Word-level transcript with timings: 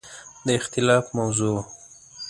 د 0.45 0.47
اختلاف 0.59 1.05
موضوع 1.17 1.49
وه. 1.55 1.63